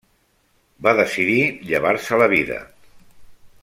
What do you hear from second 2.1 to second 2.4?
la